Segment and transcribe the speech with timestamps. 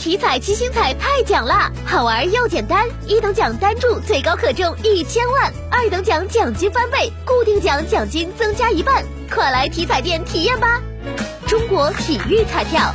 [0.00, 10.80] 体彩七星彩太奖啦，好玩又简单，一等奖单注最高可中一千万，二等奖奖金翻倍，固定奖奖金增加一半，快来体彩店体验吧！
[11.46, 12.94] 中国体育彩票。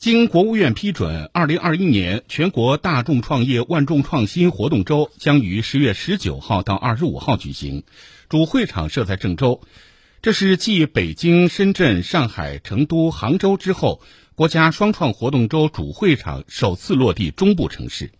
[0.00, 7.84] 经国务院批准，二零二一年全国大众创业万众创新活动周将于十月十九号到二十五号举行，
[8.28, 9.60] 主会场设在郑州。
[10.24, 14.00] 这是继北京、深圳、上海、成都、杭州之后，
[14.34, 18.10] 国家双创活动周主会场首次落地中部城市。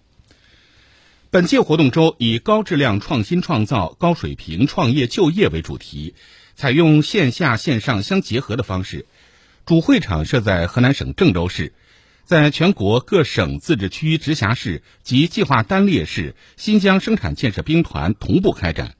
[1.30, 6.14] 本届活动周以高质量创新创造、高水平创业就业为主题，
[6.54, 9.06] 采用线下线上相结合的方式。
[9.64, 11.72] 主会场设在河南省郑州市，
[12.26, 18.94] 在全国各省、自治区、直辖市及计划单列市新疆生产建设兵团同步开展。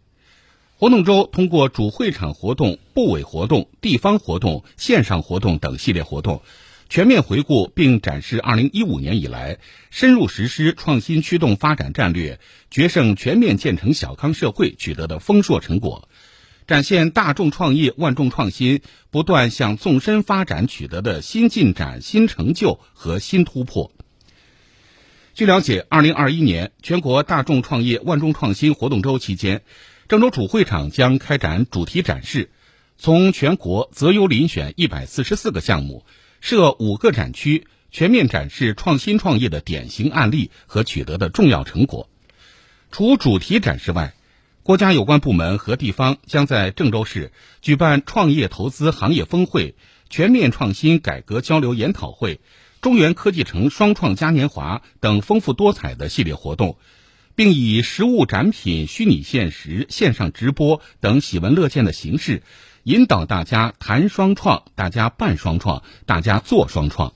[0.77, 6.43] 活动周通过主会场活动、部委活动、地方活动、线上活动等系列活动，
[6.89, 9.59] 全面回顾并展示2015年以来
[9.91, 12.41] 深入实施创新驱动发展战略、
[12.73, 16.09] 决胜全面建成小康社会取得的丰硕成果。
[16.67, 18.81] 展现大众创业万众创新
[19.11, 23.93] 不断向纵深发展取得的新进展、新成就和新突破。
[25.35, 29.63] 据了解，二零二一年全国大众创业万众创新活动周期间，
[30.07, 32.51] 郑州主会场将开展主题展示，
[32.99, 36.05] 从全国择优遴选一百四十四个项目，
[36.43, 42.11] 设五个展区，全面展示创新创业的典型案例和取得的重要成果。
[42.91, 44.13] 除主题展示外，
[44.63, 49.75] 国家有关部门和地方将在郑州市举办创业投资行业峰会、
[50.11, 52.41] 全面创新改革交流研讨会、
[52.83, 56.77] 中原科技城双创嘉年华等丰富多彩的系列活动，
[57.35, 62.43] 并以实物展品、虚拟现实、线上直播等喜闻乐见的形式，
[62.85, 67.13] 引导大家谈双创、大家办双创、大家做双创，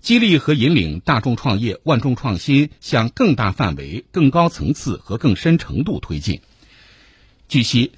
[0.00, 6.40] 激励和引领大众创业万众创新向更大范围、更高层次和更深程度推进。
[7.48, 7.92] 据悉，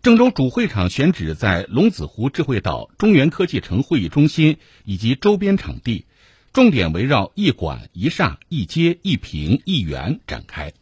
[0.00, 6.06] 郑州主会场选址在龙子湖智慧岛中原科技城会议中心以及周边场地，
[6.52, 10.72] 重点围绕一馆一厦一街一平一园展开。